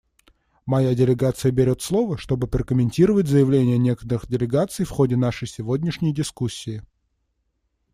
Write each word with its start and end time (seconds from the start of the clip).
Моя 0.65 0.95
делегация 0.95 1.51
берет 1.51 1.83
слово, 1.83 2.17
чтобы 2.17 2.47
прокомментировать 2.47 3.27
заявления 3.27 3.77
некоторых 3.77 4.25
делегаций 4.27 4.83
в 4.83 4.89
ходе 4.89 5.15
нашей 5.15 5.47
сегодняшней 5.47 6.11
дискуссии. 6.11 6.81